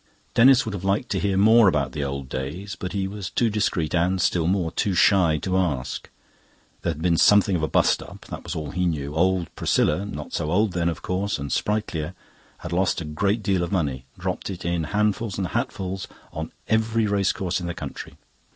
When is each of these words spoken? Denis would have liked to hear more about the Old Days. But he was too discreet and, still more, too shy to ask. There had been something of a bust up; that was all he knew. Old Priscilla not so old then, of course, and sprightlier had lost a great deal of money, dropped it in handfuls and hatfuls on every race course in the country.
Denis 0.33 0.65
would 0.65 0.73
have 0.73 0.83
liked 0.83 1.09
to 1.09 1.19
hear 1.19 1.37
more 1.37 1.67
about 1.67 1.91
the 1.91 2.03
Old 2.03 2.27
Days. 2.27 2.75
But 2.75 2.93
he 2.93 3.07
was 3.07 3.29
too 3.29 3.51
discreet 3.51 3.93
and, 3.93 4.19
still 4.19 4.47
more, 4.47 4.71
too 4.71 4.95
shy 4.95 5.37
to 5.43 5.55
ask. 5.59 6.09
There 6.81 6.91
had 6.91 7.03
been 7.03 7.17
something 7.19 7.55
of 7.55 7.61
a 7.61 7.67
bust 7.67 8.01
up; 8.01 8.21
that 8.31 8.41
was 8.43 8.55
all 8.55 8.71
he 8.71 8.87
knew. 8.87 9.13
Old 9.13 9.53
Priscilla 9.55 10.03
not 10.07 10.33
so 10.33 10.49
old 10.51 10.71
then, 10.73 10.89
of 10.89 11.03
course, 11.03 11.37
and 11.37 11.51
sprightlier 11.51 12.15
had 12.61 12.73
lost 12.73 12.99
a 12.99 13.05
great 13.05 13.43
deal 13.43 13.61
of 13.61 13.71
money, 13.71 14.05
dropped 14.17 14.49
it 14.49 14.65
in 14.65 14.85
handfuls 14.85 15.37
and 15.37 15.49
hatfuls 15.49 16.07
on 16.33 16.51
every 16.67 17.05
race 17.05 17.31
course 17.31 17.61
in 17.61 17.67
the 17.67 17.75
country. 17.75 18.17